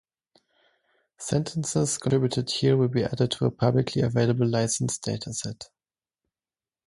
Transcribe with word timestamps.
Sentences 1.19 1.99
contributed 1.99 2.49
here 2.49 2.75
will 2.75 2.87
be 2.87 3.03
added 3.03 3.29
to 3.29 3.45
a 3.45 3.51
publicly 3.51 4.01
available 4.01 4.47
licensed 4.47 5.03
dataset 5.03 5.65